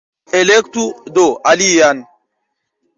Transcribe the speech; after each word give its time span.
Elektu 0.39 0.85
do 1.19 1.25
alian! 1.53 1.97